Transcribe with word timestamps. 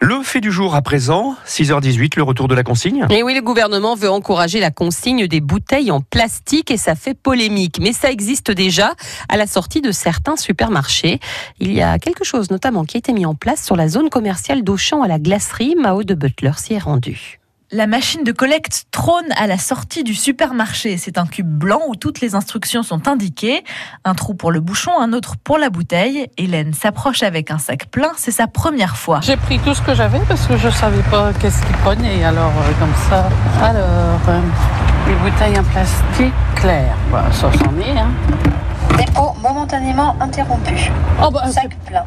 Le 0.00 0.22
fait 0.22 0.40
du 0.40 0.52
jour 0.52 0.74
à 0.74 0.82
présent, 0.82 1.36
6h18, 1.46 2.16
le 2.16 2.22
retour 2.22 2.48
de 2.48 2.54
la 2.54 2.62
consigne. 2.62 3.06
Et 3.10 3.22
oui, 3.22 3.34
le 3.34 3.40
gouvernement 3.40 3.94
veut 3.94 4.10
encourager 4.10 4.60
la 4.60 4.70
consigne 4.70 5.26
des 5.26 5.40
bouteilles 5.40 5.90
en 5.90 6.00
plastique 6.00 6.70
et 6.70 6.76
ça 6.76 6.94
fait 6.94 7.14
polémique. 7.14 7.78
Mais 7.80 7.92
ça 7.92 8.10
existe 8.10 8.50
déjà 8.50 8.94
à 9.28 9.36
la 9.36 9.46
sortie 9.46 9.80
de 9.80 9.92
certains 9.92 10.36
supermarchés. 10.36 11.20
Il 11.60 11.72
y 11.72 11.80
a 11.80 11.98
quelque 11.98 12.24
chose 12.24 12.50
notamment 12.50 12.84
qui 12.84 12.96
a 12.96 12.98
été 12.98 13.12
mis 13.12 13.26
en 13.26 13.34
place 13.34 13.64
sur 13.64 13.76
la 13.76 13.88
zone 13.88 14.10
commerciale 14.10 14.62
d'Auchan 14.62 15.02
à 15.02 15.08
la 15.08 15.18
glacerie. 15.18 15.74
Mao 15.78 16.04
de 16.04 16.14
Butler 16.14 16.52
s'y 16.56 16.74
est 16.74 16.78
rendu. 16.78 17.40
La 17.72 17.86
machine 17.86 18.24
de 18.24 18.32
collecte 18.32 18.84
trône 18.90 19.24
à 19.36 19.46
la 19.46 19.56
sortie 19.56 20.04
du 20.04 20.14
supermarché. 20.14 20.98
C'est 20.98 21.16
un 21.16 21.26
cube 21.26 21.48
blanc 21.48 21.80
où 21.88 21.96
toutes 21.96 22.20
les 22.20 22.34
instructions 22.34 22.82
sont 22.82 23.08
indiquées. 23.08 23.64
Un 24.04 24.14
trou 24.14 24.34
pour 24.34 24.52
le 24.52 24.60
bouchon, 24.60 24.92
un 25.00 25.14
autre 25.14 25.36
pour 25.42 25.56
la 25.56 25.70
bouteille. 25.70 26.28
Hélène 26.36 26.74
s'approche 26.74 27.22
avec 27.22 27.50
un 27.50 27.58
sac 27.58 27.86
plein. 27.86 28.12
C'est 28.16 28.30
sa 28.30 28.46
première 28.46 28.96
fois. 28.96 29.20
J'ai 29.22 29.38
pris 29.38 29.58
tout 29.58 29.74
ce 29.74 29.80
que 29.80 29.94
j'avais 29.94 30.20
parce 30.28 30.46
que 30.46 30.58
je 30.58 30.66
ne 30.66 30.72
savais 30.72 31.02
pas 31.10 31.32
qu'est-ce 31.40 31.64
qu'il 31.64 31.76
prenait. 31.78 32.22
Alors, 32.22 32.52
euh, 32.52 32.72
comme 32.78 32.94
ça. 33.08 33.28
Alors, 33.62 34.20
euh, 34.28 34.40
les 35.08 35.14
bouteilles 35.14 35.58
en 35.58 35.64
plastique 35.64 36.34
clair. 36.56 36.94
Voilà, 37.08 37.32
ça 37.32 37.50
s'en 37.50 37.78
est. 37.80 37.98
Hein. 37.98 38.12
Dépôt 38.98 39.34
momentanément 39.42 40.14
interrompu. 40.20 40.92
Oh, 41.20 41.30
bah, 41.30 41.50
Sac 41.50 41.76
plein. 41.86 42.04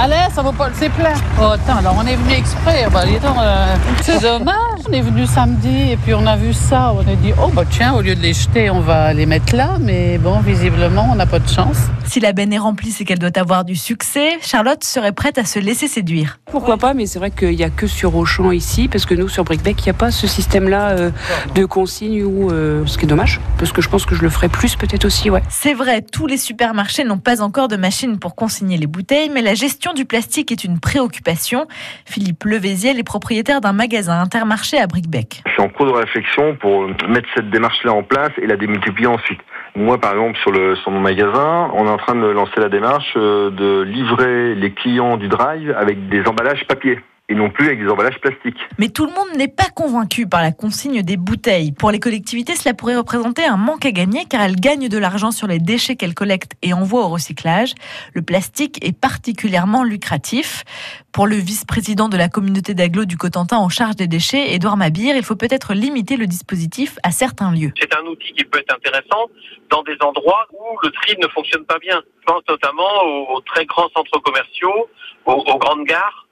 Allez, 0.00 0.14
ça 0.32 0.42
vaut 0.42 0.52
pas, 0.52 0.70
c'est 0.74 0.90
plein. 0.90 1.12
Oh, 1.40 1.46
attends, 1.46 1.78
alors 1.78 1.96
on 1.98 2.06
est 2.06 2.14
venu 2.14 2.32
exprès. 2.32 2.86
Bah, 2.92 3.04
dis 3.04 3.18
donc, 3.18 3.36
euh, 3.36 3.74
c'est 4.00 4.22
dommage. 4.22 4.54
On 4.88 4.92
est 4.92 5.00
venu 5.00 5.26
samedi 5.26 5.90
et 5.90 5.96
puis 5.96 6.14
on 6.14 6.24
a 6.24 6.36
vu 6.36 6.52
ça. 6.52 6.94
On 6.94 7.00
a 7.00 7.16
dit, 7.16 7.32
oh, 7.42 7.48
bah 7.52 7.64
tiens, 7.68 7.94
au 7.94 8.00
lieu 8.00 8.14
de 8.14 8.20
les 8.20 8.32
jeter, 8.32 8.70
on 8.70 8.78
va 8.78 9.12
les 9.12 9.26
mettre 9.26 9.56
là. 9.56 9.70
Mais 9.80 10.18
bon, 10.18 10.38
visiblement, 10.38 11.08
on 11.10 11.16
n'a 11.16 11.26
pas 11.26 11.40
de 11.40 11.48
chance. 11.48 11.78
Si 12.06 12.20
la 12.20 12.32
benne 12.32 12.52
est 12.52 12.58
remplie, 12.58 12.92
c'est 12.92 13.04
qu'elle 13.04 13.18
doit 13.18 13.36
avoir 13.36 13.64
du 13.64 13.74
succès. 13.74 14.38
Charlotte 14.40 14.84
serait 14.84 15.10
prête 15.10 15.36
à 15.36 15.44
se 15.44 15.58
laisser 15.58 15.88
séduire. 15.88 16.38
Pourquoi 16.50 16.78
pas, 16.78 16.94
mais 16.94 17.06
c'est 17.06 17.18
vrai 17.18 17.32
qu'il 17.32 17.56
n'y 17.56 17.64
a 17.64 17.68
que 17.68 17.88
sur 17.88 18.14
Auchan 18.14 18.52
ici, 18.52 18.86
parce 18.86 19.04
que 19.04 19.14
nous, 19.14 19.28
sur 19.28 19.42
Brickbeck, 19.42 19.80
il 19.80 19.84
n'y 19.84 19.90
a 19.90 19.94
pas 19.94 20.10
ce 20.10 20.26
système-là 20.26 20.90
euh, 20.90 21.10
de 21.54 21.64
consigne, 21.66 22.22
ou 22.22 22.50
euh, 22.50 22.86
ce 22.86 22.96
qui 22.96 23.04
est 23.04 23.08
dommage, 23.08 23.40
parce 23.58 23.72
que 23.72 23.82
je 23.82 23.88
pense 23.90 24.06
que 24.06 24.14
je 24.14 24.22
le 24.22 24.30
ferai 24.30 24.48
plus 24.48 24.76
peut-être 24.76 25.04
aussi, 25.04 25.28
ouais. 25.28 25.42
C'est 25.50 25.74
vrai, 25.74 26.00
tous 26.00 26.26
les 26.26 26.38
supermarchés 26.38 27.04
n'ont 27.04 27.18
pas 27.18 27.42
encore 27.42 27.68
de 27.68 27.76
machine 27.76 28.18
pour 28.18 28.34
consigner 28.36 28.78
les 28.78 28.86
bouteilles, 28.86 29.28
mais 29.28 29.42
la 29.42 29.54
gestion 29.54 29.87
du 29.92 30.04
plastique 30.04 30.52
est 30.52 30.64
une 30.64 30.80
préoccupation. 30.80 31.66
Philippe 32.06 32.44
Levéziel 32.44 32.98
est 32.98 33.04
propriétaire 33.04 33.60
d'un 33.60 33.72
magasin 33.72 34.20
intermarché 34.20 34.78
à 34.78 34.86
Brickbeck. 34.86 35.42
Suis 35.46 35.62
en 35.62 35.68
cours 35.68 35.86
de 35.86 35.92
réflexion 35.92 36.56
pour 36.56 36.86
mettre 37.08 37.28
cette 37.34 37.50
démarche-là 37.50 37.92
en 37.92 38.02
place 38.02 38.30
et 38.40 38.46
la 38.46 38.56
démultiplier 38.56 39.06
ensuite. 39.06 39.40
Moi, 39.76 40.00
par 40.00 40.12
exemple, 40.12 40.38
sur, 40.38 40.50
le, 40.50 40.76
sur 40.76 40.90
mon 40.90 41.00
magasin, 41.00 41.70
on 41.74 41.86
est 41.86 41.90
en 41.90 41.98
train 41.98 42.14
de 42.14 42.26
lancer 42.26 42.58
la 42.58 42.68
démarche 42.68 43.14
euh, 43.16 43.50
de 43.50 43.82
livrer 43.82 44.54
les 44.54 44.72
clients 44.72 45.16
du 45.16 45.28
drive 45.28 45.74
avec 45.78 46.08
des 46.08 46.26
emballages 46.26 46.66
papier 46.66 46.98
et 47.28 47.34
non 47.34 47.50
plus 47.50 47.66
avec 47.66 47.82
des 47.82 47.88
emballages 47.88 48.18
plastiques. 48.20 48.58
Mais 48.78 48.88
tout 48.88 49.04
le 49.04 49.12
monde 49.12 49.36
n'est 49.36 49.48
pas 49.48 49.68
convaincu 49.74 50.26
par 50.26 50.40
la 50.40 50.50
consigne 50.50 51.02
des 51.02 51.18
bouteilles. 51.18 51.72
Pour 51.72 51.90
les 51.90 52.00
collectivités, 52.00 52.54
cela 52.54 52.74
pourrait 52.74 52.96
représenter 52.96 53.44
un 53.44 53.58
manque 53.58 53.84
à 53.84 53.90
gagner 53.90 54.24
car 54.24 54.40
elles 54.40 54.56
gagnent 54.56 54.88
de 54.88 54.98
l'argent 54.98 55.30
sur 55.30 55.46
les 55.46 55.58
déchets 55.58 55.96
qu'elles 55.96 56.14
collectent 56.14 56.52
et 56.62 56.72
envoient 56.72 57.04
au 57.04 57.08
recyclage. 57.08 57.74
Le 58.14 58.22
plastique 58.22 58.82
est 58.84 58.98
particulièrement 58.98 59.84
lucratif. 59.84 60.64
Pour 61.12 61.26
le 61.26 61.36
vice-président 61.36 62.08
de 62.08 62.16
la 62.16 62.28
communauté 62.28 62.74
d'agglo 62.74 63.04
du 63.04 63.16
Cotentin 63.16 63.58
en 63.58 63.68
charge 63.68 63.96
des 63.96 64.06
déchets, 64.06 64.54
Édouard 64.54 64.76
Mabir, 64.76 65.16
il 65.16 65.22
faut 65.22 65.36
peut-être 65.36 65.74
limiter 65.74 66.16
le 66.16 66.26
dispositif 66.26 66.98
à 67.02 67.10
certains 67.10 67.52
lieux. 67.52 67.72
C'est 67.78 67.94
un 67.94 68.06
outil 68.06 68.32
qui 68.32 68.44
peut 68.44 68.60
être 68.60 68.74
intéressant 68.74 69.28
dans 69.70 69.82
des 69.82 69.96
endroits 70.00 70.46
où 70.52 70.78
le 70.82 70.90
tri 70.92 71.16
ne 71.20 71.28
fonctionne 71.28 71.64
pas 71.64 71.78
bien. 71.78 72.00
Je 72.20 72.24
pense 72.32 72.42
notamment 72.48 73.04
aux, 73.04 73.36
aux 73.36 73.40
très 73.40 73.66
grands 73.66 73.88
centres 73.94 74.18
commerciaux, 74.20 74.88
aux, 75.26 75.32
aux 75.32 75.58
grandes 75.58 75.84
gares 75.84 76.27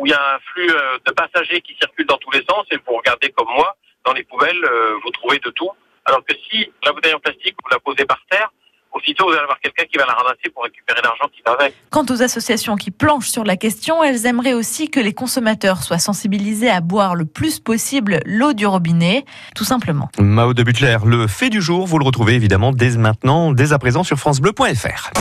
où 0.00 0.06
il 0.06 0.10
y 0.10 0.14
a 0.14 0.34
un 0.34 0.38
flux 0.52 0.70
euh, 0.70 0.98
de 1.06 1.12
passagers 1.12 1.60
qui 1.60 1.76
circulent 1.80 2.06
dans 2.06 2.18
tous 2.18 2.30
les 2.32 2.44
sens 2.48 2.66
et 2.70 2.76
vous 2.76 2.96
regardez 2.96 3.30
comme 3.30 3.48
moi, 3.54 3.76
dans 4.04 4.12
les 4.12 4.24
poubelles, 4.24 4.64
euh, 4.64 4.94
vous 5.04 5.10
trouvez 5.10 5.38
de 5.38 5.50
tout. 5.50 5.70
Alors 6.04 6.24
que 6.24 6.34
si 6.48 6.70
la 6.84 6.92
bouteille 6.92 7.14
en 7.14 7.20
plastique, 7.20 7.56
vous 7.62 7.70
la 7.70 7.80
posez 7.80 8.04
par 8.04 8.20
terre, 8.30 8.50
aussitôt 8.92 9.26
vous 9.26 9.32
allez 9.32 9.42
avoir 9.42 9.60
quelqu'un 9.60 9.84
qui 9.84 9.98
va 9.98 10.06
la 10.06 10.12
ramasser 10.14 10.48
pour 10.54 10.64
récupérer 10.64 11.00
l'argent 11.02 11.28
qui 11.34 11.42
va 11.44 11.52
avec. 11.52 11.74
Quant 11.90 12.06
aux 12.08 12.22
associations 12.22 12.76
qui 12.76 12.90
planchent 12.90 13.28
sur 13.28 13.44
la 13.44 13.56
question, 13.56 14.02
elles 14.02 14.26
aimeraient 14.26 14.54
aussi 14.54 14.88
que 14.88 15.00
les 15.00 15.12
consommateurs 15.12 15.82
soient 15.82 15.98
sensibilisés 15.98 16.70
à 16.70 16.80
boire 16.80 17.14
le 17.14 17.26
plus 17.26 17.58
possible 17.60 18.20
l'eau 18.24 18.52
du 18.52 18.66
robinet, 18.66 19.24
tout 19.54 19.64
simplement. 19.64 20.08
Mao 20.18 20.54
de 20.54 20.62
Butler, 20.62 20.98
le 21.04 21.26
fait 21.26 21.50
du 21.50 21.60
jour, 21.60 21.86
vous 21.86 21.98
le 21.98 22.04
retrouvez 22.04 22.34
évidemment 22.34 22.72
dès 22.72 22.96
maintenant, 22.96 23.52
dès 23.52 23.72
à 23.72 23.78
présent 23.78 24.04
sur 24.04 24.16
francebleu.fr. 24.16 25.10